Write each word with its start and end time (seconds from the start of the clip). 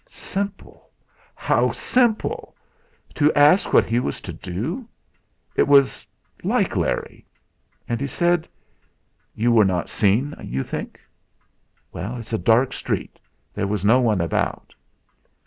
"Simple! 0.07 0.89
How 1.35 1.69
simple! 1.71 2.55
To 3.13 3.31
ask 3.35 3.71
what 3.71 3.85
he 3.85 3.99
was 3.99 4.19
to 4.21 4.33
do! 4.33 4.87
It 5.55 5.67
was 5.67 6.07
like 6.43 6.75
Larry! 6.75 7.27
And 7.87 8.01
he 8.01 8.07
said: 8.07 8.47
"You 9.35 9.51
were 9.51 9.63
not 9.63 9.89
seen, 9.89 10.33
you 10.43 10.63
think?" 10.63 10.99
"It's 11.93 12.33
a 12.33 12.39
dark 12.39 12.73
street. 12.73 13.19
There 13.53 13.67
was 13.67 13.85
no 13.85 13.99
one 14.01 14.21
about." 14.21 14.73